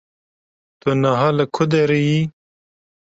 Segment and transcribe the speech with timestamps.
[0.79, 2.19] Tu niha li ku derê yî?